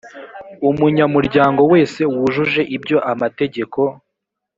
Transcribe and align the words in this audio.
umunyamuryango 0.69 1.61
wese 1.71 2.01
wujuje 2.13 2.61
ibyo 2.75 2.97
amategeko 3.11 3.79